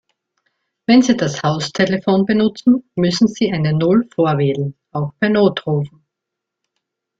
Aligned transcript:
Wenn 0.87 1.03
Sie 1.03 1.15
das 1.15 1.43
Haustelefon 1.43 2.25
benutzen, 2.25 2.89
müssen 2.95 3.27
Sie 3.27 3.51
eine 3.53 3.71
Null 3.71 4.09
vorwählen, 4.15 4.75
auch 4.89 5.13
bei 5.19 5.29
Notrufen. 5.29 6.07